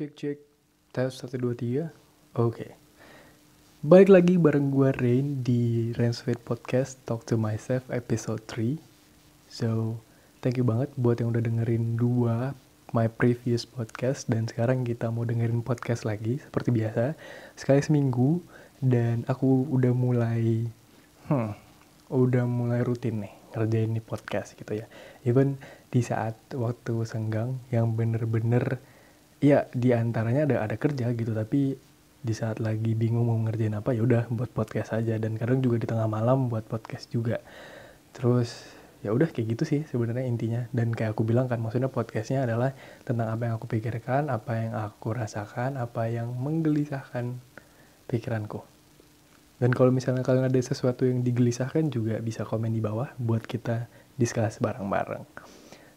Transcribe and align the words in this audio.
cek 0.00 0.16
cek. 0.16 0.38
Tes 0.96 1.12
satu 1.12 1.36
dua 1.36 1.52
tiga. 1.52 1.92
Oke. 2.32 2.72
Balik 3.84 4.08
lagi 4.08 4.40
bareng 4.40 4.72
gue 4.72 4.96
Rain 4.96 5.44
di 5.44 5.92
Rain 5.92 6.16
Sweet 6.16 6.40
Podcast 6.40 7.04
Talk 7.04 7.28
to 7.28 7.36
Myself 7.36 7.84
episode 7.92 8.40
3 8.48 8.80
so 9.52 10.00
thank 10.40 10.56
you 10.56 10.64
banget 10.64 10.88
buat 10.96 11.20
yang 11.20 11.36
udah 11.36 11.44
dengerin 11.44 12.00
dua 12.00 12.56
my 12.96 13.12
previous 13.12 13.68
podcast. 13.68 14.24
Dan 14.24 14.48
sekarang 14.48 14.88
kita 14.88 15.12
mau 15.12 15.28
dengerin 15.28 15.60
podcast 15.60 16.08
lagi 16.08 16.40
seperti 16.40 16.72
biasa 16.72 17.12
sekali 17.60 17.84
seminggu. 17.84 18.40
Dan 18.80 19.28
aku 19.28 19.68
udah 19.68 19.92
mulai 19.92 20.64
hmm 21.28 21.52
udah 22.08 22.48
mulai 22.48 22.80
rutin 22.88 23.20
nih 23.20 23.36
ngerjain 23.52 23.92
nih 23.92 24.00
podcast 24.00 24.56
gitu 24.56 24.80
ya. 24.80 24.88
Even 25.28 25.60
di 25.92 26.00
saat 26.00 26.40
waktu 26.56 27.04
senggang 27.04 27.60
yang 27.68 27.92
bener-bener 27.92 28.80
ya 29.40 29.66
di 29.72 29.96
antaranya 29.96 30.44
ada 30.44 30.56
ada 30.68 30.76
kerja 30.76 31.10
gitu 31.16 31.32
tapi 31.32 31.74
di 32.20 32.36
saat 32.36 32.60
lagi 32.60 32.92
bingung 32.92 33.32
mau 33.32 33.38
ngerjain 33.48 33.72
apa 33.72 33.96
ya 33.96 34.04
udah 34.04 34.28
buat 34.28 34.52
podcast 34.52 34.92
aja. 34.96 35.16
Dan 35.16 35.40
kadang 35.40 35.64
juga 35.64 35.80
di 35.80 35.88
tengah 35.88 36.06
malam 36.06 36.52
buat 36.52 36.64
podcast 36.68 37.08
juga. 37.08 37.40
Terus 38.12 38.68
ya 39.00 39.16
udah 39.16 39.32
kayak 39.32 39.56
gitu 39.56 39.64
sih 39.64 39.80
sebenarnya 39.88 40.28
intinya. 40.28 40.62
Dan 40.70 40.92
kayak 40.92 41.16
aku 41.16 41.24
bilang 41.24 41.48
kan 41.48 41.58
maksudnya 41.64 41.88
podcastnya 41.88 42.44
adalah 42.44 42.76
tentang 43.08 43.32
apa 43.32 43.48
yang 43.48 43.54
aku 43.56 43.66
pikirkan 43.72 44.28
apa 44.28 44.52
yang 44.52 44.72
aku 44.76 45.16
rasakan 45.16 45.80
apa 45.80 46.12
yang 46.12 46.36
menggelisahkan 46.36 47.40
pikiranku. 48.12 48.60
Dan 49.60 49.76
kalau 49.76 49.92
misalnya 49.92 50.24
kalian 50.24 50.48
ada 50.48 50.60
sesuatu 50.60 51.04
yang 51.04 51.20
digelisahkan 51.20 51.92
juga 51.92 52.16
bisa 52.20 52.48
komen 52.48 52.72
di 52.72 52.80
bawah 52.80 53.12
buat 53.20 53.44
kita 53.44 53.92
discuss 54.16 54.60
bareng-bareng 54.60 55.24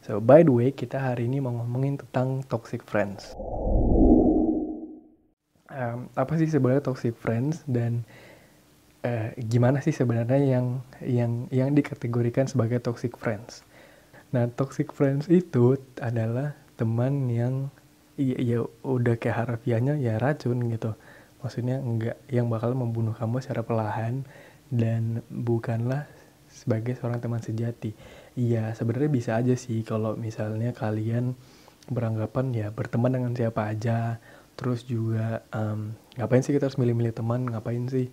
So, 0.03 0.19
by 0.19 0.43
the 0.43 0.51
way, 0.51 0.75
kita 0.75 0.99
hari 0.99 1.31
ini 1.31 1.39
mau 1.39 1.55
ngomongin 1.55 1.95
tentang 1.95 2.43
toxic 2.51 2.83
friends. 2.83 3.31
Um, 5.71 6.11
apa 6.19 6.35
sih 6.35 6.51
sebenarnya 6.51 6.83
toxic 6.83 7.15
friends 7.15 7.63
dan 7.63 8.03
uh, 9.07 9.31
gimana 9.47 9.79
sih 9.79 9.95
sebenarnya 9.95 10.43
yang 10.43 10.83
yang 10.99 11.47
yang 11.55 11.71
dikategorikan 11.71 12.51
sebagai 12.51 12.83
toxic 12.83 13.15
friends? 13.15 13.63
Nah, 14.35 14.51
toxic 14.51 14.91
friends 14.91 15.31
itu 15.31 15.79
adalah 16.03 16.51
teman 16.75 17.31
yang 17.31 17.71
ya, 18.19 18.35
ya 18.43 18.59
udah 18.83 19.15
kayak 19.15 19.47
harafiahnya 19.47 20.03
ya 20.03 20.19
racun 20.19 20.67
gitu. 20.67 20.99
Maksudnya 21.39 21.79
enggak 21.79 22.19
yang 22.27 22.51
bakal 22.51 22.75
membunuh 22.75 23.15
kamu 23.15 23.39
secara 23.39 23.63
perlahan 23.63 24.27
dan 24.67 25.23
bukanlah 25.31 26.11
sebagai 26.51 26.99
seorang 26.99 27.23
teman 27.23 27.39
sejati 27.39 27.95
Iya, 28.33 28.73
sebenarnya 28.73 29.11
bisa 29.13 29.31
aja 29.37 29.53
sih 29.53 29.85
kalau 29.85 30.17
misalnya 30.17 30.73
kalian 30.73 31.37
beranggapan 31.85 32.49
ya 32.55 32.67
berteman 32.73 33.13
dengan 33.13 33.33
siapa 33.37 33.69
aja. 33.69 34.17
Terus 34.57 34.85
juga 34.85 35.45
um, 35.53 35.93
ngapain 36.17 36.41
sih 36.41 36.53
kita 36.53 36.69
harus 36.69 36.81
milih-milih 36.81 37.13
teman? 37.13 37.45
Ngapain 37.45 37.85
sih 37.89 38.09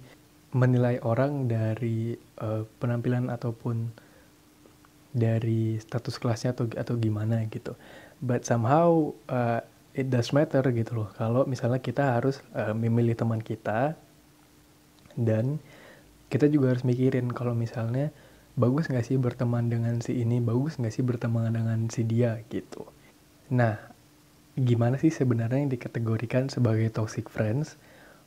menilai 0.52 1.00
orang 1.00 1.48
dari 1.48 2.18
uh, 2.42 2.66
penampilan 2.82 3.32
ataupun 3.32 3.92
dari 5.10 5.78
status 5.80 6.20
kelasnya 6.20 6.52
atau 6.52 6.68
atau 6.76 6.94
gimana 7.00 7.40
gitu. 7.48 7.72
But 8.20 8.44
somehow 8.44 9.16
uh, 9.30 9.64
it 9.96 10.12
does 10.12 10.36
matter 10.36 10.62
gitu 10.68 11.00
loh. 11.04 11.08
Kalau 11.16 11.48
misalnya 11.48 11.80
kita 11.80 12.20
harus 12.20 12.44
uh, 12.52 12.76
memilih 12.76 13.16
teman 13.16 13.40
kita 13.40 13.96
dan 15.16 15.58
kita 16.30 16.46
juga 16.46 16.76
harus 16.76 16.86
mikirin 16.86 17.32
kalau 17.34 17.56
misalnya 17.56 18.14
bagus 18.58 18.90
nggak 18.90 19.06
sih 19.06 19.16
berteman 19.18 19.70
dengan 19.70 19.98
si 20.02 20.18
ini? 20.22 20.42
Bagus 20.42 20.78
nggak 20.78 20.94
sih 20.94 21.04
berteman 21.04 21.52
dengan 21.52 21.86
si 21.90 22.02
dia 22.06 22.40
gitu. 22.50 22.86
Nah 23.52 23.78
gimana 24.58 24.98
sih 24.98 25.14
sebenarnya 25.14 25.62
yang 25.62 25.72
dikategorikan 25.72 26.50
sebagai 26.50 26.90
toxic 26.90 27.30
friends? 27.30 27.78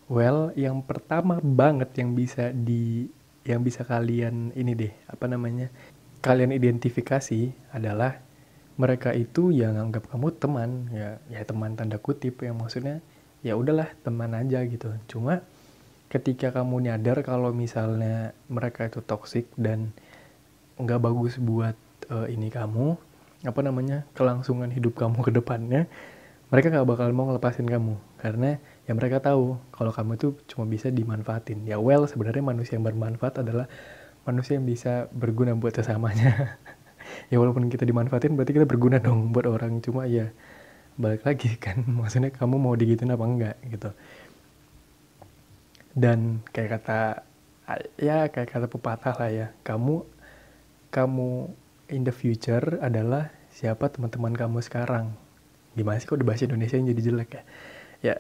Well 0.07 0.51
yang 0.55 0.83
pertama 0.83 1.39
banget 1.43 1.95
yang 1.99 2.15
bisa 2.15 2.51
di 2.51 3.07
yang 3.43 3.63
bisa 3.63 3.83
kalian 3.83 4.55
ini 4.55 4.71
deh 4.71 4.93
apa 5.11 5.27
namanya 5.27 5.67
kalian 6.23 6.55
identifikasi 6.55 7.51
adalah 7.75 8.23
mereka 8.79 9.11
itu 9.11 9.51
yang 9.51 9.75
anggap 9.75 10.07
kamu 10.09 10.33
teman 10.39 10.69
ya 10.89 11.19
ya 11.27 11.43
teman 11.43 11.75
tanda 11.75 11.99
kutip 11.99 12.41
yang 12.41 12.57
maksudnya 12.57 13.03
ya 13.43 13.59
udahlah 13.59 13.91
teman 14.01 14.31
aja 14.33 14.63
gitu. 14.63 14.95
Cuma 15.11 15.43
ketika 16.07 16.55
kamu 16.55 16.89
nyadar 16.89 17.21
kalau 17.21 17.51
misalnya 17.51 18.31
mereka 18.47 18.87
itu 18.87 19.03
toxic 19.03 19.49
dan 19.59 19.91
nggak 20.79 20.99
bagus 21.01 21.37
buat 21.37 21.77
uh, 22.09 22.25
ini 22.29 22.49
kamu 22.49 22.97
apa 23.43 23.59
namanya 23.59 24.07
kelangsungan 24.15 24.71
hidup 24.71 24.95
kamu 24.95 25.19
ke 25.19 25.31
depannya 25.35 25.91
mereka 26.53 26.69
nggak 26.69 26.85
bakal 26.85 27.09
mau 27.17 27.25
ngelepasin 27.25 27.65
kamu. 27.65 27.97
Karena 28.21 28.61
ya 28.85 28.93
mereka 28.93 29.17
tahu 29.17 29.57
kalau 29.73 29.89
kamu 29.89 30.21
itu 30.21 30.37
cuma 30.45 30.69
bisa 30.69 30.93
dimanfaatin. 30.93 31.65
Ya 31.65 31.81
well 31.81 32.05
sebenarnya 32.05 32.45
manusia 32.45 32.77
yang 32.77 32.85
bermanfaat 32.85 33.41
adalah 33.41 33.65
manusia 34.21 34.61
yang 34.61 34.69
bisa 34.69 35.09
berguna 35.09 35.57
buat 35.57 35.73
sesamanya. 35.73 36.29
Ya 37.27 37.35
walaupun 37.35 37.67
kita 37.67 37.83
dimanfaatin 37.83 38.31
berarti 38.33 38.55
kita 38.55 38.63
berguna 38.63 38.95
dong 38.95 39.35
buat 39.35 39.43
orang. 39.43 39.83
Cuma 39.83 40.07
ya 40.07 40.31
balik 40.95 41.27
lagi 41.27 41.57
kan 41.65 41.83
maksudnya 41.83 42.31
kamu 42.31 42.55
mau 42.55 42.73
digituin 42.79 43.11
apa 43.11 43.25
enggak 43.27 43.55
gitu. 43.67 43.91
Dan 45.91 46.39
kayak 46.55 46.79
kata 46.79 47.27
ya 47.99 48.31
kayak 48.31 48.49
kata 48.55 48.67
pepatah 48.71 49.15
lah 49.19 49.29
ya 49.29 49.47
kamu 49.67 50.07
kamu 50.93 51.49
in 51.89 52.05
the 52.05 52.13
future 52.13 52.77
adalah 52.77 53.33
siapa 53.49 53.89
teman-teman 53.89 54.37
kamu 54.37 54.61
sekarang. 54.61 55.17
Gimana 55.73 55.97
sih 55.97 56.05
kok 56.05 56.21
di 56.21 56.25
bahasa 56.25 56.45
Indonesia 56.45 56.77
yang 56.77 56.93
jadi 56.93 57.01
jelek 57.01 57.29
ya? 57.33 57.43
Ya, 58.03 58.15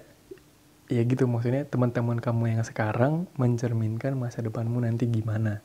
ya 0.89 1.01
gitu 1.05 1.29
maksudnya 1.29 1.69
teman-teman 1.69 2.17
kamu 2.17 2.57
yang 2.57 2.61
sekarang 2.65 3.29
mencerminkan 3.37 4.17
masa 4.17 4.41
depanmu 4.41 4.81
nanti 4.81 5.05
gimana. 5.05 5.61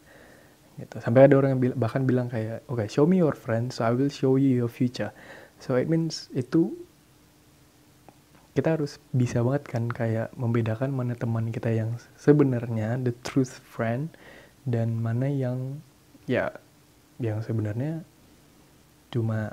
Gitu. 0.76 1.00
Sampai 1.00 1.26
ada 1.26 1.34
orang 1.40 1.56
yang 1.56 1.60
bil 1.64 1.72
bahkan 1.74 2.04
bilang 2.04 2.28
kayak, 2.28 2.62
oke, 2.68 2.84
okay, 2.84 2.86
show 2.92 3.08
me 3.08 3.18
your 3.18 3.34
friends, 3.34 3.80
so 3.80 3.88
I 3.88 3.96
will 3.96 4.12
show 4.12 4.36
you 4.36 4.52
your 4.52 4.70
future. 4.70 5.10
So 5.58 5.74
it 5.74 5.90
means 5.90 6.30
itu 6.36 6.76
kita 8.54 8.78
harus 8.78 8.98
bisa 9.14 9.42
banget 9.42 9.70
kan 9.70 9.86
kayak 9.86 10.34
membedakan 10.34 10.90
mana 10.90 11.14
teman 11.14 11.54
kita 11.54 11.70
yang 11.70 11.94
sebenarnya 12.18 12.98
the 12.98 13.14
truth 13.22 13.62
friend 13.62 14.10
dan 14.66 14.98
mana 14.98 15.30
yang 15.30 15.78
ya 16.26 16.50
yang 17.18 17.42
sebenarnya 17.42 18.06
cuma 19.10 19.50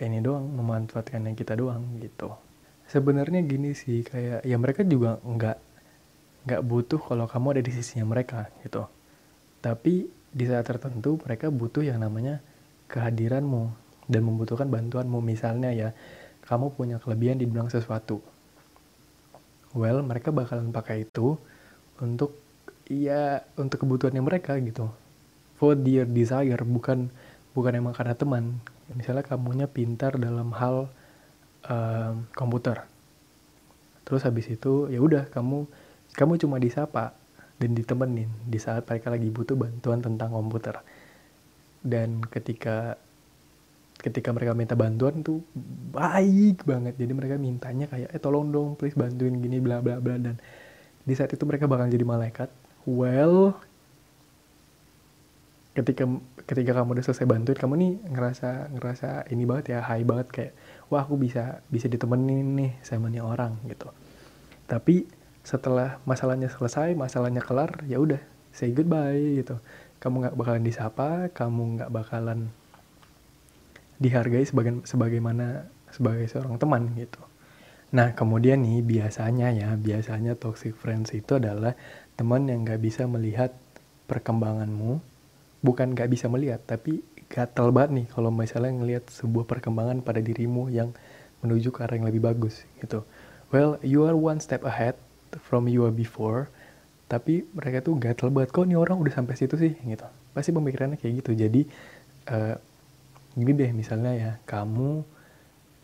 ini 0.00 0.20
doang 0.20 0.48
memanfaatkan 0.48 1.24
yang 1.24 1.36
kita 1.36 1.56
doang 1.56 1.84
gitu. 2.00 2.32
Sebenarnya 2.88 3.44
gini 3.44 3.72
sih 3.76 4.04
kayak 4.04 4.44
ya 4.44 4.56
mereka 4.56 4.84
juga 4.84 5.20
nggak 5.20 5.58
nggak 6.48 6.62
butuh 6.64 7.00
kalau 7.00 7.28
kamu 7.28 7.56
ada 7.56 7.62
di 7.64 7.72
sisinya 7.72 8.08
mereka 8.08 8.48
gitu. 8.64 8.84
Tapi 9.60 10.08
di 10.30 10.44
saat 10.48 10.64
tertentu 10.64 11.20
mereka 11.20 11.52
butuh 11.52 11.84
yang 11.84 12.00
namanya 12.00 12.40
kehadiranmu 12.88 13.72
dan 14.08 14.22
membutuhkan 14.24 14.68
bantuanmu. 14.68 15.20
Misalnya 15.20 15.72
ya 15.72 15.92
kamu 16.48 16.72
punya 16.74 16.96
kelebihan 17.00 17.36
di 17.36 17.44
bidang 17.48 17.68
sesuatu. 17.68 18.20
Well 19.76 20.02
mereka 20.02 20.34
bakalan 20.34 20.72
pakai 20.74 21.06
itu 21.06 21.38
untuk 22.02 22.34
ya 22.90 23.46
untuk 23.54 23.86
kebutuhannya 23.86 24.24
mereka 24.24 24.58
gitu 24.58 24.90
for 25.60 25.76
their 25.76 26.08
desire 26.08 26.64
bukan 26.64 27.12
bukan 27.52 27.72
emang 27.76 27.92
karena 27.92 28.16
teman. 28.16 28.64
Misalnya 28.96 29.28
kamunya 29.28 29.68
pintar 29.68 30.16
dalam 30.16 30.56
hal 30.56 30.88
uh, 31.68 32.16
komputer. 32.32 32.88
Terus 34.08 34.24
habis 34.24 34.48
itu 34.48 34.88
ya 34.88 35.04
udah 35.04 35.28
kamu 35.28 35.68
kamu 36.16 36.32
cuma 36.40 36.56
disapa 36.56 37.12
dan 37.60 37.76
ditemenin 37.76 38.32
di 38.48 38.56
saat 38.56 38.88
mereka 38.88 39.12
lagi 39.12 39.28
butuh 39.28 39.54
bantuan 39.54 40.00
tentang 40.00 40.32
komputer. 40.32 40.80
Dan 41.84 42.24
ketika 42.24 42.96
ketika 44.00 44.32
mereka 44.32 44.56
minta 44.56 44.72
bantuan 44.72 45.20
tuh 45.20 45.44
baik 45.92 46.64
banget. 46.64 46.96
Jadi 46.96 47.12
mereka 47.12 47.36
mintanya 47.36 47.84
kayak 47.84 48.16
eh 48.16 48.18
tolong 48.18 48.48
dong 48.48 48.80
please 48.80 48.96
bantuin 48.96 49.36
gini 49.36 49.60
bla 49.60 49.84
bla 49.84 50.00
bla. 50.00 50.16
Dan 50.16 50.40
di 51.04 51.12
saat 51.12 51.30
itu 51.36 51.44
mereka 51.44 51.68
bakal 51.68 51.92
jadi 51.92 52.02
malaikat. 52.08 52.48
Well 52.88 53.60
ketika 55.70 56.02
ketika 56.50 56.82
kamu 56.82 56.98
udah 56.98 57.04
selesai 57.06 57.26
bantuin 57.30 57.54
kamu 57.54 57.74
nih 57.78 57.92
ngerasa 58.10 58.74
ngerasa 58.74 59.08
ini 59.30 59.46
banget 59.46 59.78
ya 59.78 59.80
high 59.86 60.02
banget 60.02 60.28
kayak 60.34 60.52
wah 60.90 61.06
aku 61.06 61.14
bisa 61.14 61.62
bisa 61.70 61.86
ditemenin 61.86 62.58
nih 62.58 62.72
sama 62.82 63.06
nih 63.06 63.22
orang 63.22 63.54
gitu. 63.70 63.86
Tapi 64.66 65.06
setelah 65.46 66.02
masalahnya 66.02 66.50
selesai 66.50 66.98
masalahnya 66.98 67.40
kelar 67.40 67.86
ya 67.86 68.02
udah 68.02 68.18
say 68.50 68.74
goodbye 68.74 69.38
gitu. 69.38 69.62
Kamu 70.02 70.26
nggak 70.26 70.36
bakalan 70.36 70.66
disapa 70.66 71.30
kamu 71.30 71.78
nggak 71.78 71.90
bakalan 71.94 72.50
dihargai 74.02 74.42
sebagai 74.42 74.82
sebagaimana 74.82 75.70
sebagai 75.94 76.26
seorang 76.26 76.58
teman 76.58 76.90
gitu. 76.98 77.22
Nah 77.94 78.10
kemudian 78.18 78.66
nih 78.66 78.82
biasanya 78.82 79.54
ya 79.54 79.78
biasanya 79.78 80.34
toxic 80.34 80.74
friends 80.74 81.14
itu 81.14 81.38
adalah 81.38 81.78
teman 82.18 82.50
yang 82.50 82.66
nggak 82.66 82.82
bisa 82.82 83.06
melihat 83.06 83.54
perkembanganmu 84.10 85.09
bukan 85.60 85.92
gak 85.92 86.08
bisa 86.08 86.26
melihat 86.26 86.60
tapi 86.64 87.04
gatel 87.30 87.70
banget 87.70 87.90
nih 88.02 88.06
kalau 88.10 88.34
misalnya 88.34 88.72
ngelihat 88.74 89.04
sebuah 89.12 89.46
perkembangan 89.46 90.02
pada 90.02 90.18
dirimu 90.18 90.66
yang 90.72 90.90
menuju 91.40 91.70
ke 91.70 91.86
arah 91.86 91.96
yang 91.96 92.08
lebih 92.08 92.20
bagus 92.20 92.66
gitu. 92.82 93.06
Well 93.54 93.78
you 93.86 94.04
are 94.04 94.18
one 94.18 94.42
step 94.42 94.66
ahead 94.66 94.98
from 95.46 95.70
you 95.70 95.86
are 95.86 95.94
before 95.94 96.50
tapi 97.06 97.46
mereka 97.54 97.86
tuh 97.86 97.98
gatel 97.98 98.34
banget. 98.34 98.50
Kok 98.50 98.66
nih 98.66 98.78
orang 98.78 98.98
udah 98.98 99.14
sampai 99.14 99.34
situ 99.38 99.54
sih 99.54 99.72
gitu. 99.78 100.06
Pasti 100.34 100.50
pemikirannya 100.50 100.98
kayak 100.98 101.22
gitu. 101.22 101.32
Jadi 101.38 101.62
uh, 102.30 102.54
gini 103.38 103.52
deh 103.54 103.70
misalnya 103.70 104.12
ya 104.14 104.32
kamu 104.42 105.06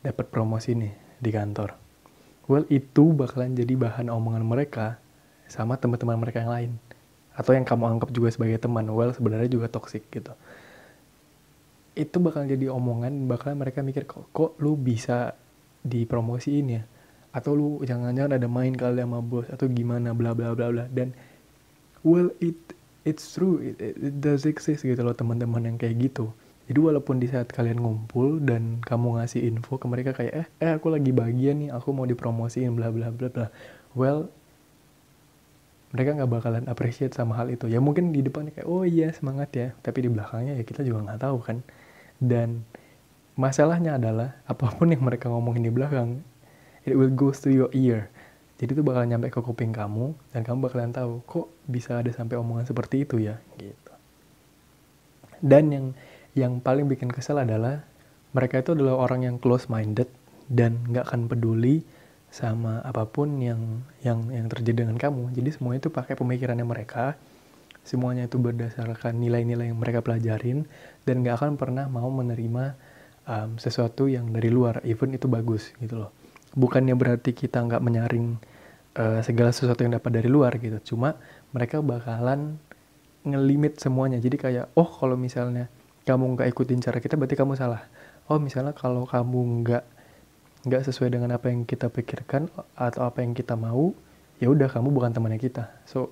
dapat 0.02 0.26
promosi 0.30 0.74
nih 0.74 0.92
di 1.22 1.30
kantor. 1.30 1.78
Well 2.50 2.66
itu 2.70 3.14
bakalan 3.14 3.54
jadi 3.54 3.74
bahan 3.74 4.10
omongan 4.10 4.42
mereka 4.42 4.98
sama 5.46 5.78
teman-teman 5.78 6.18
mereka 6.18 6.42
yang 6.42 6.50
lain 6.50 6.70
atau 7.36 7.52
yang 7.52 7.68
kamu 7.68 7.84
anggap 7.84 8.08
juga 8.16 8.32
sebagai 8.32 8.56
teman 8.56 8.88
well 8.88 9.12
sebenarnya 9.12 9.52
juga 9.52 9.68
toxic 9.68 10.08
gitu. 10.08 10.32
Itu 11.92 12.16
bakal 12.20 12.48
jadi 12.48 12.72
omongan 12.72 13.28
bakalan 13.28 13.60
mereka 13.60 13.84
mikir 13.84 14.08
kok 14.08 14.32
kok 14.32 14.56
lu 14.60 14.76
bisa 14.76 15.36
dipromosiin 15.84 16.66
ya? 16.80 16.82
Atau 17.36 17.52
lu 17.52 17.68
jangan-jangan 17.84 18.40
ada 18.40 18.48
main 18.48 18.72
kali 18.72 19.04
sama 19.04 19.20
bos 19.20 19.44
atau 19.52 19.68
gimana 19.68 20.16
bla 20.16 20.32
bla 20.32 20.56
bla 20.56 20.72
bla. 20.72 20.84
Dan 20.88 21.12
well 22.00 22.32
it 22.40 22.56
it's 23.04 23.36
true 23.36 23.60
it, 23.60 23.76
it, 23.78 23.94
it 24.00 24.14
does 24.24 24.48
exist 24.48 24.82
gitu 24.82 24.98
loh 25.04 25.12
teman-teman 25.12 25.68
yang 25.68 25.76
kayak 25.76 26.00
gitu. 26.00 26.32
Jadi 26.66 26.78
walaupun 26.82 27.22
di 27.22 27.30
saat 27.30 27.52
kalian 27.52 27.78
ngumpul 27.78 28.42
dan 28.42 28.82
kamu 28.82 29.20
ngasih 29.22 29.44
info 29.46 29.78
ke 29.78 29.86
mereka 29.86 30.10
kayak 30.16 30.32
eh 30.34 30.46
eh 30.58 30.72
aku 30.74 30.90
lagi 30.90 31.14
bagian 31.14 31.62
nih 31.62 31.70
aku 31.70 31.94
mau 31.94 32.08
dipromosiin 32.08 32.74
bla 32.74 32.88
bla 32.90 33.12
bla 33.12 33.28
bla. 33.30 33.46
Well 33.94 34.32
mereka 35.96 36.12
nggak 36.12 36.28
bakalan 36.28 36.64
appreciate 36.68 37.16
sama 37.16 37.32
hal 37.40 37.48
itu. 37.48 37.72
Ya 37.72 37.80
mungkin 37.80 38.12
di 38.12 38.20
depannya 38.20 38.52
kayak 38.52 38.68
oh 38.68 38.84
iya 38.84 39.08
semangat 39.16 39.48
ya. 39.56 39.72
Tapi 39.80 40.04
di 40.04 40.08
belakangnya 40.12 40.60
ya 40.60 40.64
kita 40.68 40.84
juga 40.84 41.08
nggak 41.08 41.20
tahu 41.24 41.40
kan. 41.40 41.64
Dan 42.20 42.68
masalahnya 43.40 43.96
adalah 43.96 44.36
apa 44.44 44.68
pun 44.76 44.92
yang 44.92 45.00
mereka 45.00 45.32
ngomongin 45.32 45.64
di 45.64 45.72
belakang 45.72 46.20
it 46.84 46.92
will 46.92 47.08
go 47.08 47.32
to 47.32 47.48
your 47.48 47.72
ear. 47.72 48.12
Jadi 48.60 48.76
itu 48.76 48.84
bakalan 48.84 49.16
nyampe 49.16 49.32
ke 49.32 49.40
kuping 49.40 49.72
kamu 49.72 50.12
dan 50.36 50.44
kamu 50.44 50.68
bakalan 50.68 50.92
tahu 50.92 51.24
kok 51.24 51.48
bisa 51.68 52.00
ada 52.00 52.12
sampai 52.12 52.36
omongan 52.36 52.68
seperti 52.68 53.08
itu 53.08 53.16
ya? 53.20 53.40
Gitu. 53.56 53.92
Dan 55.40 55.72
yang 55.72 55.86
yang 56.36 56.52
paling 56.60 56.88
bikin 56.88 57.08
kesel 57.08 57.40
adalah 57.40 57.84
mereka 58.36 58.60
itu 58.60 58.76
adalah 58.76 59.00
orang 59.00 59.24
yang 59.24 59.36
close 59.40 59.72
minded 59.72 60.08
dan 60.52 60.84
nggak 60.92 61.08
akan 61.08 61.32
peduli 61.32 61.84
sama 62.36 62.84
apa 62.84 63.08
pun 63.08 63.40
yang 63.40 63.80
yang 64.04 64.28
yang 64.28 64.44
terjadi 64.52 64.84
dengan 64.84 65.00
kamu. 65.00 65.32
Jadi 65.32 65.56
semuanya 65.56 65.88
itu 65.88 65.88
pakai 65.88 66.20
pemikirannya 66.20 66.68
mereka. 66.68 67.16
Semuanya 67.80 68.28
itu 68.28 68.36
berdasarkan 68.36 69.16
nilai-nilai 69.16 69.72
yang 69.72 69.80
mereka 69.80 70.04
pelajarin. 70.04 70.68
Dan 71.08 71.24
nggak 71.24 71.40
akan 71.40 71.56
pernah 71.56 71.88
mau 71.88 72.12
menerima 72.12 72.76
um, 73.24 73.56
sesuatu 73.56 74.04
yang 74.04 74.28
dari 74.36 74.52
luar 74.52 74.84
even 74.84 75.16
itu 75.16 75.32
bagus 75.32 75.72
gitu 75.80 75.96
loh. 75.96 76.12
Bukannya 76.52 76.92
berarti 76.92 77.32
kita 77.32 77.64
nggak 77.64 77.80
menyaring 77.80 78.36
uh, 79.00 79.24
segala 79.24 79.56
sesuatu 79.56 79.80
yang 79.80 79.96
dapat 79.96 80.20
dari 80.20 80.28
luar 80.28 80.60
gitu. 80.60 80.76
Cuma 80.92 81.16
mereka 81.56 81.80
bakalan 81.80 82.60
ngelimit 83.24 83.80
semuanya. 83.80 84.20
Jadi 84.20 84.36
kayak 84.36 84.76
oh 84.76 84.84
kalau 84.84 85.16
misalnya 85.16 85.72
kamu 86.04 86.36
nggak 86.36 86.52
ikutin 86.52 86.84
cara 86.84 87.00
kita 87.00 87.16
berarti 87.16 87.32
kamu 87.32 87.56
salah. 87.56 87.80
Oh 88.28 88.36
misalnya 88.36 88.76
kalau 88.76 89.08
kamu 89.08 89.64
nggak 89.64 89.95
nggak 90.66 90.82
sesuai 90.90 91.14
dengan 91.14 91.30
apa 91.30 91.48
yang 91.48 91.62
kita 91.62 91.86
pikirkan 91.86 92.50
atau 92.74 93.06
apa 93.06 93.22
yang 93.22 93.38
kita 93.38 93.54
mau 93.54 93.94
ya 94.42 94.50
udah 94.50 94.66
kamu 94.66 94.90
bukan 94.90 95.14
temannya 95.14 95.38
kita. 95.38 95.70
So 95.86 96.10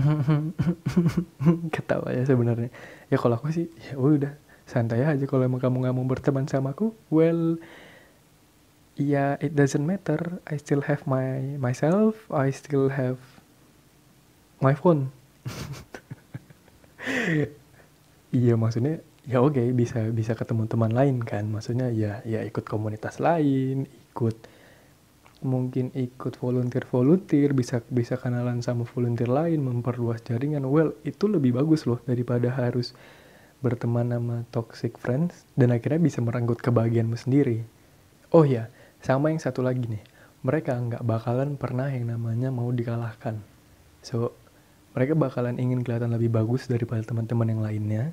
ketawa 1.74 2.08
ya 2.16 2.24
sebenarnya. 2.24 2.72
Ya 3.12 3.20
kalau 3.20 3.36
aku 3.36 3.52
sih 3.52 3.68
ya 3.92 4.00
udah 4.00 4.32
santai 4.64 5.04
aja 5.04 5.24
kalau 5.28 5.44
emang 5.44 5.60
kamu 5.60 5.84
nggak 5.84 5.96
mau 5.96 6.06
berteman 6.08 6.48
sama 6.48 6.72
aku. 6.72 6.96
Well 7.12 7.60
ya 8.96 9.36
it 9.44 9.52
doesn't 9.52 9.84
matter. 9.84 10.40
I 10.48 10.56
still 10.56 10.80
have 10.88 11.04
my 11.04 11.60
myself. 11.60 12.16
I 12.32 12.48
still 12.56 12.88
have 12.88 13.20
my 14.64 14.72
phone. 14.72 15.12
Iya 18.30 18.54
maksudnya 18.54 19.02
ya 19.30 19.38
oke 19.38 19.54
okay, 19.54 19.70
bisa 19.70 20.10
bisa 20.10 20.34
ketemu 20.34 20.66
teman 20.66 20.90
lain 20.90 21.22
kan. 21.22 21.46
Maksudnya 21.46 21.94
ya 21.94 22.18
ya 22.26 22.42
ikut 22.42 22.66
komunitas 22.66 23.22
lain 23.22 23.86
ikut 23.86 24.36
mungkin 25.40 25.88
ikut 25.94 26.36
volunteer 26.36 26.84
volunteer 26.90 27.54
bisa 27.54 27.80
bisa 27.88 28.18
kenalan 28.18 28.60
sama 28.60 28.82
volunteer 28.84 29.30
lain 29.30 29.62
memperluas 29.62 30.26
jaringan. 30.26 30.66
Well 30.66 30.98
itu 31.06 31.30
lebih 31.30 31.54
bagus 31.56 31.86
loh 31.86 32.02
daripada 32.02 32.50
harus 32.50 32.92
berteman 33.62 34.10
sama 34.10 34.36
toxic 34.50 34.98
friends 34.98 35.46
dan 35.54 35.70
akhirnya 35.70 36.02
bisa 36.02 36.18
merenggut 36.18 36.58
kebahagiaanmu 36.58 37.14
sendiri. 37.14 37.62
Oh 38.34 38.42
ya 38.42 38.66
sama 39.00 39.32
yang 39.32 39.40
satu 39.40 39.64
lagi 39.64 39.88
nih, 39.88 40.04
mereka 40.44 40.76
nggak 40.76 41.00
bakalan 41.00 41.56
pernah 41.56 41.88
yang 41.88 42.12
namanya 42.12 42.52
mau 42.52 42.68
dikalahkan. 42.68 43.40
So, 44.04 44.36
mereka 44.92 45.16
bakalan 45.16 45.56
ingin 45.56 45.80
kelihatan 45.80 46.12
lebih 46.12 46.28
bagus 46.28 46.68
daripada 46.68 47.00
teman-teman 47.00 47.48
yang 47.48 47.62
lainnya, 47.64 48.04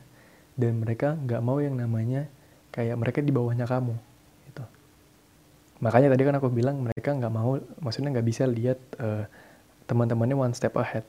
dan 0.57 0.81
mereka 0.81 1.13
nggak 1.15 1.41
mau 1.45 1.61
yang 1.61 1.77
namanya 1.77 2.25
kayak 2.73 2.97
mereka 2.97 3.21
di 3.21 3.31
bawahnya 3.31 3.69
kamu. 3.69 3.93
Gitu. 4.49 4.63
Makanya 5.85 6.11
tadi 6.11 6.23
kan 6.25 6.35
aku 6.41 6.49
bilang 6.49 6.81
mereka 6.81 7.13
nggak 7.13 7.33
mau, 7.33 7.61
maksudnya 7.79 8.17
nggak 8.17 8.27
bisa 8.27 8.43
lihat 8.49 8.81
uh, 8.97 9.23
teman-temannya 9.85 10.35
one 10.35 10.53
step 10.57 10.73
ahead. 10.75 11.05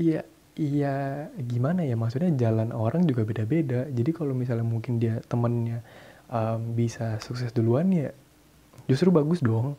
Iya, 0.00 0.24
iya 0.56 1.28
gimana 1.36 1.84
ya 1.84 1.94
maksudnya 1.94 2.32
jalan 2.34 2.72
orang 2.72 3.04
juga 3.04 3.22
beda-beda. 3.22 3.86
Jadi 3.92 4.10
kalau 4.16 4.32
misalnya 4.32 4.64
mungkin 4.64 4.96
dia 4.96 5.20
temennya 5.28 5.84
um, 6.32 6.74
bisa 6.74 7.20
sukses 7.22 7.54
duluan 7.54 7.92
ya 7.92 8.10
justru 8.86 9.10
bagus 9.10 9.42
dong 9.42 9.74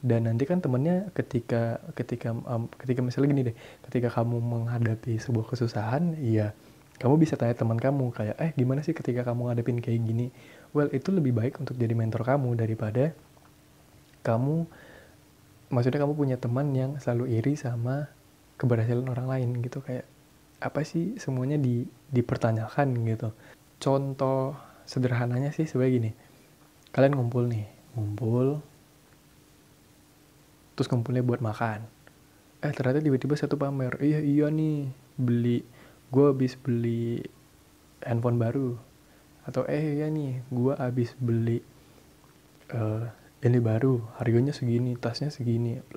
dan 0.00 0.24
nanti 0.24 0.48
kan 0.48 0.64
temennya 0.64 1.12
ketika 1.12 1.80
ketika 1.92 2.32
um, 2.32 2.68
ketika 2.80 3.04
misalnya 3.04 3.28
gini 3.36 3.42
deh 3.52 3.56
ketika 3.88 4.08
kamu 4.08 4.40
menghadapi 4.40 5.20
sebuah 5.20 5.52
kesusahan 5.52 6.16
iya 6.20 6.56
kamu 7.00 7.16
bisa 7.16 7.34
tanya 7.40 7.56
teman 7.56 7.80
kamu 7.80 8.12
kayak 8.12 8.36
eh 8.36 8.52
gimana 8.52 8.84
sih 8.84 8.92
ketika 8.92 9.24
kamu 9.24 9.48
ngadepin 9.48 9.80
kayak 9.80 10.04
gini? 10.04 10.28
Well 10.76 10.92
itu 10.92 11.08
lebih 11.08 11.32
baik 11.32 11.56
untuk 11.56 11.80
jadi 11.80 11.96
mentor 11.96 12.28
kamu 12.28 12.60
daripada 12.60 13.16
kamu 14.20 14.68
maksudnya 15.72 16.04
kamu 16.04 16.12
punya 16.12 16.36
teman 16.36 16.76
yang 16.76 17.00
selalu 17.00 17.40
iri 17.40 17.56
sama 17.56 18.12
keberhasilan 18.60 19.08
orang 19.08 19.32
lain 19.32 19.48
gitu 19.64 19.80
kayak 19.80 20.04
apa 20.60 20.84
sih 20.84 21.16
semuanya 21.16 21.56
di 21.56 21.88
dipertanyakan? 22.12 22.92
gitu. 23.08 23.32
Contoh 23.80 24.60
sederhananya 24.84 25.56
sih 25.56 25.64
sebagai 25.64 25.96
gini 25.96 26.10
kalian 26.92 27.16
ngumpul 27.16 27.46
nih 27.46 27.64
ngumpul 27.96 28.60
terus 30.76 30.90
ngumpulnya 30.92 31.24
buat 31.24 31.40
makan. 31.40 31.80
Eh 32.60 32.72
ternyata 32.76 33.00
tiba-tiba 33.00 33.40
satu 33.40 33.56
pamer 33.56 33.96
iya 34.04 34.20
iya 34.20 34.52
nih 34.52 34.92
beli 35.16 35.79
gue 36.10 36.24
habis 36.26 36.58
beli 36.58 37.22
handphone 38.02 38.36
baru. 38.36 38.74
Atau 39.46 39.64
eh 39.70 39.98
iya 39.98 40.06
nih 40.10 40.42
gue 40.50 40.74
habis 40.76 41.14
beli 41.16 41.62
uh, 42.74 43.06
ini 43.40 43.58
baru. 43.62 44.02
Harganya 44.18 44.52
segini 44.52 44.98
tasnya 44.98 45.30
segini. 45.30 45.78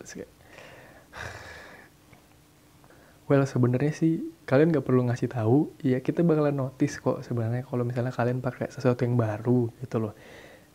Well 3.23 3.47
sebenarnya 3.47 3.95
sih 3.95 4.19
kalian 4.43 4.75
gak 4.75 4.83
perlu 4.83 5.07
ngasih 5.07 5.31
tahu. 5.31 5.71
Ya 5.79 6.03
kita 6.03 6.27
bakalan 6.27 6.59
notice 6.59 6.99
kok 6.99 7.23
sebenarnya 7.23 7.63
kalau 7.63 7.87
misalnya 7.87 8.11
kalian 8.11 8.43
pakai 8.43 8.67
sesuatu 8.67 9.07
yang 9.07 9.15
baru 9.15 9.71
gitu 9.79 9.97
loh. 10.03 10.13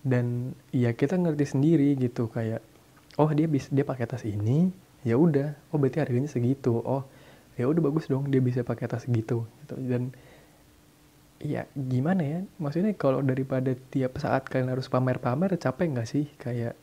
Dan 0.00 0.56
ya 0.72 0.96
kita 0.96 1.20
ngerti 1.20 1.44
sendiri 1.44 1.92
gitu. 2.00 2.32
Kayak 2.32 2.64
oh 3.20 3.28
dia 3.36 3.44
bisa 3.44 3.68
dia 3.68 3.84
pakai 3.84 4.08
tas 4.08 4.24
ini 4.24 4.72
ya 5.04 5.20
udah. 5.20 5.60
Oh 5.70 5.76
berarti 5.76 6.00
harganya 6.00 6.26
segitu. 6.26 6.72
Oh 6.72 7.04
ya 7.58 7.66
udah 7.66 7.82
bagus 7.82 8.06
dong 8.06 8.30
dia 8.30 8.38
bisa 8.38 8.62
pakai 8.62 8.86
tas 8.86 9.04
gitu 9.04 9.44
gitu. 9.44 9.74
Dan 9.76 10.14
ya 11.38 11.66
gimana 11.74 12.22
ya 12.22 12.40
maksudnya 12.58 12.94
kalau 12.98 13.22
daripada 13.22 13.74
tiap 13.90 14.18
saat 14.18 14.46
kalian 14.46 14.74
harus 14.74 14.86
pamer-pamer 14.86 15.58
capek 15.58 15.86
nggak 15.90 16.08
sih? 16.08 16.24
Kayak 16.38 16.78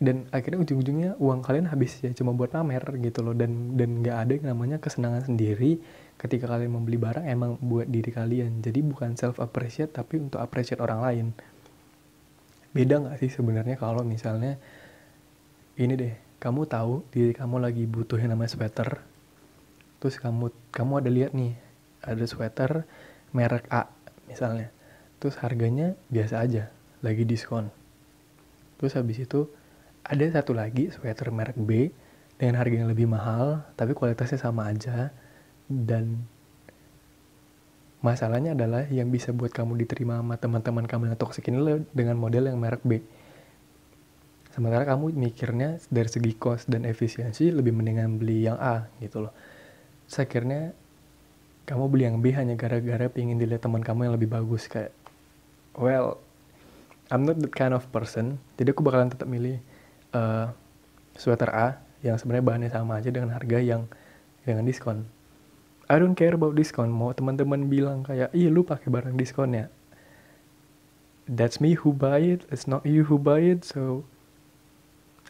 dan 0.00 0.24
akhirnya 0.32 0.64
ujung-ujungnya 0.64 1.20
uang 1.20 1.44
kalian 1.44 1.68
habis 1.68 2.00
ya 2.00 2.08
cuma 2.16 2.32
buat 2.32 2.48
pamer 2.56 2.80
gitu 3.04 3.20
loh. 3.20 3.36
Dan 3.36 3.76
dan 3.76 4.00
nggak 4.00 4.16
ada 4.16 4.32
yang 4.32 4.46
namanya 4.56 4.76
kesenangan 4.80 5.28
sendiri 5.28 5.76
ketika 6.16 6.48
kalian 6.48 6.72
membeli 6.72 6.96
barang 6.96 7.28
emang 7.28 7.60
buat 7.60 7.84
diri 7.84 8.08
kalian. 8.08 8.64
Jadi 8.64 8.80
bukan 8.80 9.12
self 9.20 9.36
appreciate 9.44 9.92
tapi 9.92 10.16
untuk 10.16 10.40
appreciate 10.40 10.80
orang 10.80 11.00
lain. 11.04 11.26
Beda 12.72 12.96
nggak 12.96 13.20
sih 13.20 13.28
sebenarnya 13.28 13.76
kalau 13.76 14.00
misalnya 14.00 14.56
ini 15.76 15.94
deh 15.96 16.14
kamu 16.40 16.64
tahu 16.64 17.04
diri 17.12 17.36
kamu 17.36 17.60
lagi 17.60 17.84
butuh 17.84 18.16
yang 18.16 18.32
namanya 18.32 18.56
sweater 18.56 19.09
terus 20.00 20.16
kamu 20.16 20.48
kamu 20.72 21.04
ada 21.04 21.10
lihat 21.12 21.36
nih 21.36 21.54
ada 22.00 22.24
sweater 22.24 22.88
merek 23.36 23.68
A 23.70 23.92
misalnya. 24.26 24.72
Terus 25.20 25.36
harganya 25.44 25.94
biasa 26.08 26.40
aja 26.40 26.72
lagi 27.04 27.28
diskon. 27.28 27.68
Terus 28.80 28.96
habis 28.96 29.20
itu 29.20 29.52
ada 30.00 30.24
satu 30.32 30.56
lagi 30.56 30.88
sweater 30.88 31.28
merek 31.28 31.60
B 31.60 31.92
dengan 32.40 32.56
harga 32.56 32.72
yang 32.72 32.88
lebih 32.88 33.04
mahal 33.04 33.60
tapi 33.76 33.92
kualitasnya 33.92 34.40
sama 34.40 34.72
aja. 34.72 35.12
Dan 35.70 36.24
masalahnya 38.00 38.56
adalah 38.56 38.88
yang 38.88 39.12
bisa 39.12 39.30
buat 39.30 39.52
kamu 39.52 39.76
diterima 39.84 40.24
sama 40.24 40.40
teman-teman 40.40 40.88
kamu 40.88 41.12
yang 41.12 41.18
toxic 41.20 41.46
ini 41.52 41.84
dengan 41.92 42.16
model 42.16 42.48
yang 42.48 42.56
merek 42.56 42.80
B. 42.82 43.04
Sementara 44.50 44.82
kamu 44.82 45.14
mikirnya 45.14 45.78
dari 45.92 46.10
segi 46.10 46.34
cost 46.34 46.66
dan 46.66 46.82
efisiensi 46.82 47.54
lebih 47.54 47.70
mendingan 47.70 48.18
beli 48.18 48.50
yang 48.50 48.58
A 48.58 48.90
gitu 48.98 49.28
loh 49.28 49.32
saya 50.10 50.26
akhirnya 50.26 50.74
kamu 51.70 51.86
beli 51.86 52.02
yang 52.10 52.18
B 52.18 52.34
hanya 52.34 52.58
gara-gara 52.58 53.06
pengen 53.06 53.38
dilihat 53.38 53.62
teman 53.62 53.78
kamu 53.78 54.10
yang 54.10 54.14
lebih 54.18 54.26
bagus 54.26 54.66
kayak 54.66 54.90
well 55.78 56.18
I'm 57.10 57.26
not 57.26 57.42
that 57.42 57.50
kind 57.50 57.74
of 57.74 57.86
person. 57.90 58.38
Jadi 58.54 58.70
aku 58.70 58.86
bakalan 58.86 59.10
tetap 59.10 59.26
milih 59.26 59.58
uh, 60.14 60.50
sweater 61.18 61.50
A 61.50 61.82
yang 62.06 62.14
sebenarnya 62.18 62.46
bahannya 62.46 62.70
sama 62.70 63.02
aja 63.02 63.10
dengan 63.10 63.34
harga 63.34 63.58
yang 63.58 63.90
dengan 64.46 64.62
diskon. 64.66 65.06
I 65.90 65.98
don't 65.98 66.14
care 66.14 66.34
about 66.38 66.54
diskon. 66.54 66.90
Mau 66.90 67.10
teman-teman 67.10 67.66
bilang 67.66 68.06
kayak 68.06 68.30
iya 68.30 68.46
lu 68.46 68.62
pakai 68.62 68.90
barang 68.90 69.18
diskon 69.18 69.58
ya? 69.58 69.66
That's 71.26 71.58
me 71.58 71.74
who 71.74 71.90
buy 71.90 72.22
it. 72.22 72.46
It's 72.50 72.70
not 72.70 72.86
you 72.86 73.06
who 73.10 73.18
buy 73.18 73.42
it. 73.42 73.66
So 73.66 74.06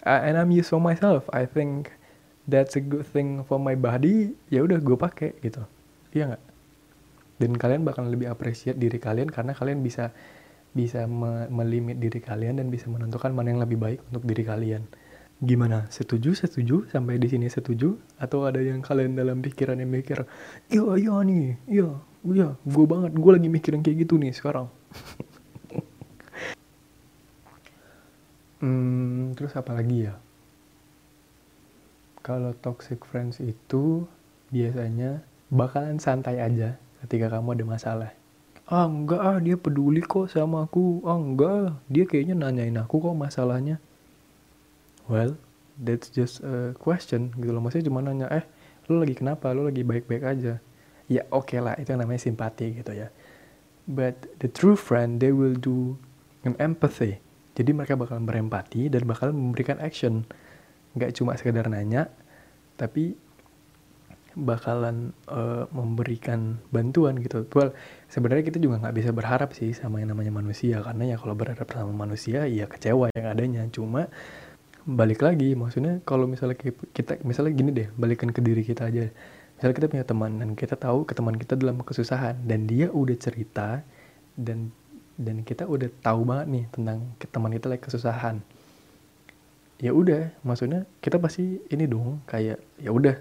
uh, 0.04 0.20
and 0.20 0.36
I'm 0.36 0.52
used 0.52 0.68
for 0.68 0.80
myself. 0.80 1.28
I 1.32 1.48
think 1.48 1.96
that's 2.50 2.74
a 2.74 2.82
good 2.82 3.06
thing 3.06 3.46
for 3.46 3.62
my 3.62 3.78
body 3.78 4.34
ya 4.50 4.66
udah 4.66 4.82
gue 4.82 4.98
pakai 4.98 5.38
gitu. 5.40 5.62
Iya 6.10 6.34
nggak? 6.34 6.42
Dan 7.40 7.50
kalian 7.56 7.86
bakal 7.86 8.10
lebih 8.10 8.28
appreciate 8.28 8.76
diri 8.76 8.98
kalian 8.98 9.30
karena 9.30 9.54
kalian 9.54 9.80
bisa 9.80 10.10
bisa 10.74 11.06
me 11.06 11.46
melimit 11.48 12.02
diri 12.02 12.18
kalian 12.18 12.58
dan 12.60 12.68
bisa 12.68 12.90
menentukan 12.90 13.30
mana 13.32 13.54
yang 13.54 13.62
lebih 13.62 13.78
baik 13.78 14.00
untuk 14.10 14.26
diri 14.26 14.42
kalian. 14.42 14.82
Gimana? 15.40 15.88
Setuju 15.88 16.36
setuju? 16.36 16.84
Sampai 16.92 17.16
di 17.16 17.30
sini 17.30 17.48
setuju? 17.48 17.96
Atau 18.20 18.44
ada 18.44 18.60
yang 18.60 18.84
kalian 18.84 19.16
dalam 19.16 19.40
pikiran 19.40 19.80
yang 19.80 19.88
mikir 19.88 20.26
iya 20.68 20.84
iya 21.00 21.14
nih 21.24 21.56
iya 21.70 21.88
iya 22.28 22.48
gue 22.60 22.84
banget 22.84 23.16
gue 23.16 23.32
lagi 23.32 23.48
mikirin 23.48 23.80
kayak 23.80 24.04
gitu 24.04 24.18
nih 24.18 24.34
sekarang. 24.34 24.66
Hmm, 28.60 29.32
terus 29.40 29.56
apa 29.56 29.72
lagi 29.72 30.04
ya 30.04 30.20
kalau 32.20 32.52
toxic 32.58 33.02
friends 33.04 33.40
itu 33.40 34.04
biasanya 34.52 35.24
bakalan 35.48 35.98
santai 35.98 36.38
aja 36.38 36.76
ketika 37.06 37.32
kamu 37.38 37.56
ada 37.58 37.64
masalah. 37.66 38.10
Ah 38.70 38.86
enggak 38.86 39.18
ah 39.18 39.38
dia 39.42 39.58
peduli 39.58 40.04
kok 40.04 40.30
sama 40.30 40.68
aku. 40.68 41.02
Ah 41.02 41.18
enggak 41.18 41.74
dia 41.90 42.04
kayaknya 42.06 42.38
nanyain 42.38 42.78
aku 42.78 43.02
kok 43.02 43.16
masalahnya. 43.18 43.82
Well, 45.10 45.34
that's 45.74 46.06
just 46.12 46.38
a 46.46 46.76
question 46.78 47.34
gitu 47.34 47.50
loh. 47.50 47.58
Maksudnya 47.58 47.90
cuma 47.90 47.98
nanya, 47.98 48.30
eh 48.30 48.46
lu 48.86 49.02
lagi 49.02 49.18
kenapa? 49.18 49.50
Lu 49.50 49.66
lagi 49.66 49.82
baik-baik 49.82 50.22
aja. 50.22 50.62
Ya 51.10 51.26
oke 51.34 51.50
okay 51.50 51.58
lah, 51.58 51.74
itu 51.82 51.90
yang 51.90 52.06
namanya 52.06 52.22
simpati 52.22 52.78
gitu 52.78 52.94
ya. 52.94 53.10
But 53.90 54.30
the 54.38 54.46
true 54.46 54.78
friend, 54.78 55.18
they 55.18 55.34
will 55.34 55.58
do 55.58 55.98
an 56.46 56.54
empathy. 56.62 57.18
Jadi 57.58 57.74
mereka 57.74 57.98
bakal 57.98 58.22
berempati 58.22 58.86
dan 58.86 59.02
bakal 59.02 59.34
memberikan 59.34 59.82
action. 59.82 60.30
Nggak 60.96 61.10
cuma 61.16 61.38
sekedar 61.38 61.66
nanya, 61.70 62.10
tapi 62.74 63.14
bakalan 64.38 65.10
uh, 65.26 65.66
memberikan 65.74 66.58
bantuan 66.70 67.18
gitu. 67.18 67.46
Well, 67.50 67.74
sebenarnya 68.06 68.46
kita 68.46 68.58
juga 68.62 68.78
nggak 68.78 68.94
bisa 68.94 69.10
berharap 69.10 69.50
sih 69.54 69.74
sama 69.74 69.98
yang 69.98 70.14
namanya 70.14 70.30
manusia 70.30 70.78
karena 70.82 71.14
ya 71.14 71.16
kalau 71.18 71.34
berharap 71.34 71.66
sama 71.66 71.90
manusia 71.90 72.46
ya 72.46 72.70
kecewa 72.70 73.10
yang 73.14 73.26
adanya. 73.26 73.62
Cuma 73.74 74.06
balik 74.86 75.20
lagi, 75.26 75.58
maksudnya 75.58 75.98
kalau 76.06 76.30
misalnya 76.30 76.56
kita 76.94 77.20
misalnya 77.26 77.52
gini 77.52 77.70
deh, 77.74 77.88
balikan 77.98 78.30
ke 78.30 78.40
diri 78.40 78.62
kita 78.62 78.88
aja. 78.88 79.10
Misalnya 79.58 79.74
kita 79.76 79.88
punya 79.92 80.04
teman 80.06 80.32
dan 80.40 80.50
kita 80.56 80.74
tahu 80.78 81.04
ke 81.04 81.12
teman 81.12 81.36
kita 81.36 81.52
dalam 81.58 81.82
kesusahan 81.84 82.38
dan 82.48 82.64
dia 82.64 82.88
udah 82.88 83.16
cerita 83.18 83.84
dan 84.38 84.72
dan 85.20 85.44
kita 85.44 85.68
udah 85.68 85.92
tahu 86.00 86.24
banget 86.24 86.46
nih 86.48 86.64
tentang 86.72 86.98
teman 87.28 87.52
kita 87.52 87.66
lagi 87.68 87.82
kesusahan. 87.84 88.40
Ya 89.80 89.96
udah, 89.96 90.28
maksudnya 90.44 90.84
kita 91.00 91.16
pasti 91.16 91.56
ini 91.72 91.88
dong 91.88 92.20
kayak 92.28 92.60
ya 92.76 92.92
udah 92.92 93.16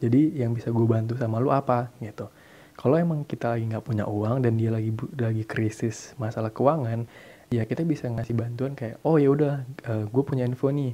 jadi 0.00 0.40
yang 0.46 0.56
bisa 0.56 0.72
gue 0.72 0.86
bantu 0.88 1.20
sama 1.20 1.36
lu 1.36 1.52
apa 1.52 1.92
gitu. 2.00 2.32
Kalau 2.78 2.96
emang 2.96 3.26
kita 3.28 3.52
lagi 3.52 3.68
nggak 3.68 3.84
punya 3.84 4.08
uang 4.08 4.40
dan 4.40 4.56
dia 4.56 4.72
lagi 4.72 4.94
lagi 5.18 5.44
krisis 5.44 6.14
masalah 6.16 6.54
keuangan 6.54 7.04
ya 7.50 7.66
kita 7.66 7.82
bisa 7.82 8.06
ngasih 8.06 8.36
bantuan 8.36 8.76
kayak 8.76 9.00
oh 9.02 9.16
ya 9.16 9.32
udah 9.32 9.64
uh, 9.88 10.04
gue 10.06 10.22
punya 10.22 10.44
info 10.44 10.68
nih 10.68 10.92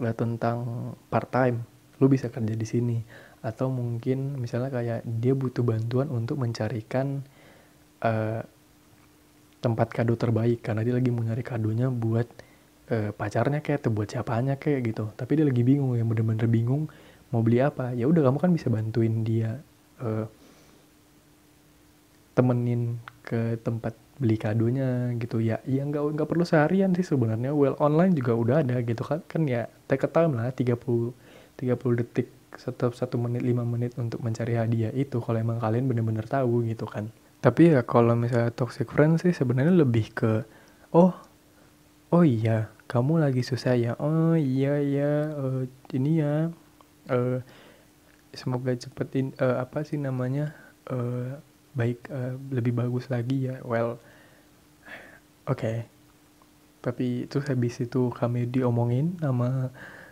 uh, 0.00 0.14
tentang 0.16 0.56
part 1.10 1.28
time 1.30 1.62
lu 2.00 2.10
bisa 2.10 2.26
kerja 2.32 2.56
di 2.56 2.66
sini. 2.66 2.98
Atau 3.44 3.70
mungkin 3.70 4.40
misalnya 4.40 4.72
kayak 4.72 5.00
dia 5.20 5.32
butuh 5.36 5.62
bantuan 5.62 6.10
untuk 6.10 6.40
mencarikan 6.42 7.22
uh, 8.02 8.42
tempat 9.60 9.92
kado 9.92 10.16
terbaik 10.16 10.64
karena 10.64 10.80
dia 10.80 10.96
lagi 10.96 11.12
mau 11.12 11.20
nyari 11.20 11.44
kadonya 11.44 11.92
buat 11.92 12.26
uh, 12.90 13.10
pacarnya 13.14 13.62
kayak 13.62 13.86
atau 13.86 13.90
buat 13.94 14.10
siapanya 14.10 14.58
kayak 14.58 14.80
gitu. 14.92 15.04
Tapi 15.14 15.32
dia 15.40 15.46
lagi 15.46 15.62
bingung 15.62 15.94
yang 15.94 16.10
bener-bener 16.10 16.50
bingung 16.50 16.90
mau 17.30 17.40
beli 17.40 17.62
apa. 17.62 17.94
Ya 17.94 18.10
udah 18.10 18.26
kamu 18.28 18.38
kan 18.42 18.50
bisa 18.52 18.68
bantuin 18.68 19.22
dia 19.22 19.62
uh, 20.02 20.26
temenin 22.34 22.98
ke 23.22 23.56
tempat 23.62 23.94
beli 24.20 24.36
kadonya 24.36 25.14
gitu. 25.16 25.38
Ya 25.40 25.62
ya 25.64 25.86
nggak 25.86 26.18
nggak 26.18 26.28
perlu 26.28 26.44
seharian 26.44 26.92
sih 26.92 27.06
sebenarnya. 27.06 27.54
Well 27.54 27.78
online 27.78 28.18
juga 28.18 28.34
udah 28.36 28.66
ada 28.66 28.82
gitu 28.82 29.06
kan. 29.06 29.22
Kan 29.30 29.46
ya 29.46 29.70
take 29.86 30.04
a 30.04 30.10
time 30.10 30.36
lah 30.36 30.50
30 30.52 30.76
30 31.56 32.00
detik 32.02 32.28
setiap 32.58 32.98
satu 32.98 33.14
menit 33.14 33.46
lima 33.46 33.62
menit 33.62 33.94
untuk 33.94 34.18
mencari 34.26 34.58
hadiah 34.58 34.90
itu 34.90 35.22
kalau 35.22 35.38
emang 35.38 35.62
kalian 35.62 35.86
bener-bener 35.86 36.26
tahu 36.26 36.66
gitu 36.66 36.84
kan. 36.84 37.08
Tapi 37.40 37.72
ya 37.72 37.80
kalau 37.86 38.12
misalnya 38.18 38.52
toxic 38.52 38.90
friend 38.90 39.22
sih 39.22 39.32
sebenarnya 39.32 39.72
lebih 39.72 40.12
ke 40.12 40.44
oh 40.92 41.14
oh 42.10 42.24
iya 42.26 42.68
kamu 42.90 43.22
lagi 43.22 43.46
susah 43.46 43.78
ya? 43.78 43.94
Oh 44.02 44.34
iya 44.34 44.82
ya 44.82 45.12
uh, 45.38 45.62
ini 45.94 46.18
ya. 46.18 46.50
Uh, 47.06 47.38
semoga 48.34 48.74
cepetin 48.74 49.30
uh, 49.38 49.62
apa 49.62 49.86
sih 49.86 49.94
namanya? 49.94 50.58
Uh, 50.90 51.38
baik 51.78 52.10
uh, 52.10 52.34
lebih 52.50 52.74
bagus 52.74 53.06
lagi 53.06 53.46
ya. 53.46 53.62
Well 53.62 54.02
oke. 55.46 55.54
Okay. 55.54 55.86
tapi 56.80 57.28
itu 57.28 57.44
habis 57.44 57.76
itu 57.84 58.08
kami 58.08 58.48
diomongin 58.48 59.20
sama 59.20 59.68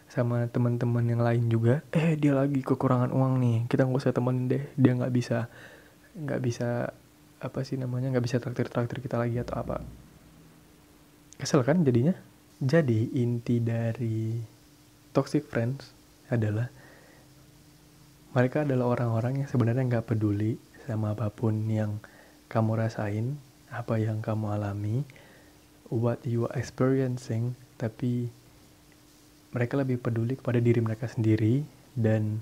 sama 0.06 0.44
teman-teman 0.52 1.02
yang 1.08 1.24
lain 1.24 1.48
juga. 1.48 1.80
Eh 1.90 2.14
dia 2.14 2.36
lagi 2.36 2.60
kekurangan 2.62 3.10
uang 3.10 3.40
nih. 3.40 3.58
Kita 3.66 3.88
nggak 3.88 3.98
usah 4.04 4.14
temenin 4.14 4.46
deh. 4.46 4.64
Dia 4.78 4.92
nggak 4.94 5.10
bisa 5.10 5.50
nggak 6.14 6.40
bisa 6.44 6.92
apa 7.42 7.60
sih 7.66 7.80
namanya? 7.80 8.12
Nggak 8.12 8.24
bisa 8.28 8.36
traktir 8.38 8.68
traktir 8.70 9.00
kita 9.00 9.16
lagi 9.18 9.40
atau 9.40 9.56
apa. 9.58 9.82
Kesel 11.40 11.64
kan 11.64 11.80
jadinya 11.82 12.14
jadi 12.58 13.06
inti 13.14 13.62
dari 13.62 14.34
toxic 15.14 15.46
friends 15.46 15.94
adalah 16.26 16.66
mereka 18.34 18.66
adalah 18.66 18.98
orang-orang 18.98 19.42
yang 19.42 19.48
sebenarnya 19.48 19.86
nggak 19.86 20.10
peduli 20.10 20.58
sama 20.84 21.14
apa 21.14 21.30
pun 21.30 21.54
yang 21.70 22.02
kamu 22.48 22.80
rasain, 22.80 23.38
apa 23.68 24.00
yang 24.00 24.24
kamu 24.24 24.56
alami, 24.56 25.04
what 25.92 26.20
you 26.24 26.48
are 26.48 26.54
experiencing, 26.56 27.54
tapi 27.76 28.32
mereka 29.52 29.80
lebih 29.80 30.00
peduli 30.00 30.36
kepada 30.36 30.60
diri 30.60 30.80
mereka 30.80 31.08
sendiri 31.08 31.64
dan 31.96 32.40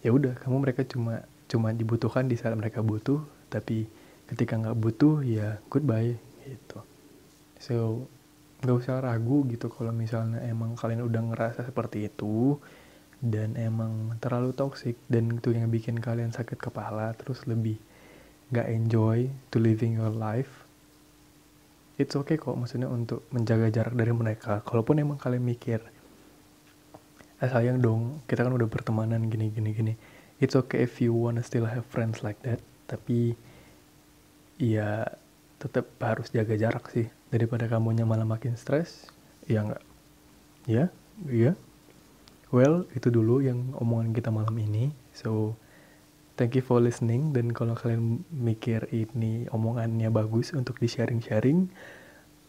ya 0.00 0.14
udah 0.14 0.36
kamu 0.38 0.64
mereka 0.64 0.84
cuma 0.86 1.24
cuma 1.48 1.72
dibutuhkan 1.72 2.28
di 2.28 2.36
saat 2.36 2.56
mereka 2.56 2.84
butuh 2.84 3.20
tapi 3.48 3.88
ketika 4.28 4.56
nggak 4.56 4.76
butuh 4.76 5.24
ya 5.24 5.60
goodbye 5.72 6.16
gitu. 6.44 6.80
So 7.60 8.06
nggak 8.58 8.76
usah 8.76 8.98
ragu 9.02 9.46
gitu 9.46 9.70
kalau 9.70 9.94
misalnya 9.94 10.42
emang 10.46 10.74
kalian 10.74 11.06
udah 11.06 11.22
ngerasa 11.30 11.62
seperti 11.62 12.10
itu 12.10 12.58
dan 13.22 13.54
emang 13.58 14.18
terlalu 14.18 14.54
toxic 14.54 14.98
dan 15.10 15.38
itu 15.38 15.54
yang 15.54 15.70
bikin 15.70 15.98
kalian 15.98 16.30
sakit 16.30 16.58
kepala 16.58 17.14
terus 17.18 17.46
lebih 17.50 17.78
gak 18.54 18.70
enjoy 18.70 19.26
to 19.50 19.58
living 19.58 19.98
your 19.98 20.10
life 20.10 20.68
it's 21.98 22.14
okay 22.14 22.38
kok 22.38 22.54
maksudnya 22.54 22.86
untuk 22.86 23.26
menjaga 23.34 23.68
jarak 23.74 23.94
dari 23.98 24.14
mereka. 24.14 24.62
Kalaupun 24.62 25.02
emang 25.02 25.18
kalian 25.18 25.42
mikir 25.42 25.82
eh 27.38 27.46
sayang 27.46 27.78
dong 27.78 28.18
kita 28.26 28.42
kan 28.42 28.50
udah 28.50 28.66
bertemanan 28.66 29.26
gini 29.26 29.50
gini 29.50 29.70
gini. 29.74 29.94
It's 30.38 30.54
okay 30.54 30.86
if 30.86 31.02
you 31.02 31.10
wanna 31.10 31.42
still 31.42 31.66
have 31.66 31.82
friends 31.90 32.22
like 32.22 32.38
that 32.46 32.62
tapi 32.86 33.34
ya 34.56 35.06
tetap 35.58 35.90
harus 35.98 36.30
jaga 36.30 36.54
jarak 36.54 36.86
sih 36.94 37.10
daripada 37.34 37.66
kamunya 37.66 38.06
malah 38.06 38.26
makin 38.26 38.54
stres 38.54 39.10
ya 39.50 39.66
enggak 39.66 39.82
ya 40.66 40.84
iya 41.26 41.52
Well, 42.48 42.88
itu 42.96 43.12
dulu 43.12 43.44
yang 43.44 43.76
omongan 43.76 44.16
kita 44.16 44.32
malam 44.32 44.56
ini. 44.56 44.88
So, 45.12 45.52
thank 46.40 46.56
you 46.56 46.64
for 46.64 46.80
listening. 46.80 47.36
Dan 47.36 47.52
kalau 47.52 47.76
kalian 47.76 48.24
mikir 48.32 48.88
ini 48.88 49.44
omongannya 49.52 50.08
bagus 50.08 50.56
untuk 50.56 50.80
di-sharing-sharing, 50.80 51.68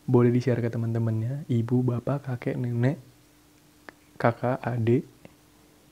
boleh 0.08 0.32
di-share 0.32 0.64
ke 0.64 0.72
teman-temannya. 0.72 1.44
Ibu, 1.52 1.84
bapak, 1.84 2.32
kakek, 2.32 2.56
nenek, 2.56 2.96
kakak, 4.16 4.64
adik, 4.64 5.04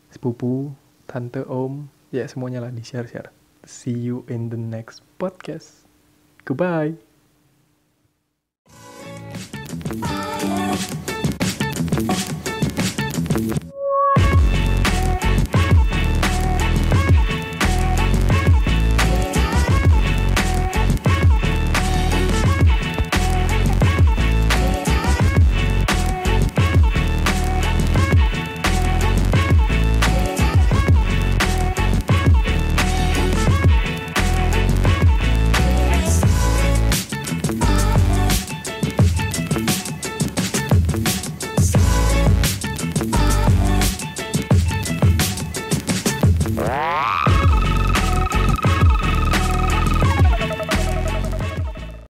sepupu, 0.08 0.72
tante, 1.04 1.44
om, 1.44 1.92
ya 2.16 2.24
semuanya 2.32 2.64
lah 2.64 2.72
di-share-share. 2.72 3.36
See 3.68 3.92
you 3.92 4.24
in 4.32 4.48
the 4.48 4.60
next 4.60 5.04
podcast. 5.20 5.84
Goodbye. 6.48 7.07